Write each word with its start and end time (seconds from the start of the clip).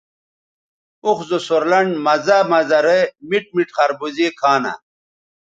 اوخ 1.05 1.17
زو 1.29 1.37
سور 1.47 1.63
لنڈ 1.71 1.91
مزہ 2.05 2.37
مزہ 2.51 2.79
رے 2.85 2.99
میٹ 3.29 3.45
میٹ 3.55 3.69
خربوزے 3.77 4.27
کھانہ 4.39 4.73